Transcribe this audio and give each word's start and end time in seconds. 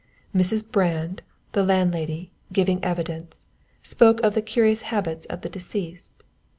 _"_Mrs. 0.41 0.71
Brand, 0.71 1.21
the 1.51 1.61
landlady, 1.63 2.31
giving 2.51 2.83
evidence, 2.83 3.41
spoke 3.83 4.19
of 4.21 4.33
the 4.33 4.41
curious 4.41 4.81
habits 4.81 5.27
of 5.27 5.41
the 5.41 5.47
deceased. 5.49 6.15